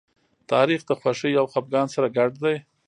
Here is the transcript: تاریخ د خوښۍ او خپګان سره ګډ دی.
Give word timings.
تاریخ 0.51 0.81
د 0.85 0.91
خوښۍ 0.99 1.33
او 1.41 1.45
خپګان 1.53 1.87
سره 1.95 2.07
ګډ 2.17 2.31
دی. 2.43 2.55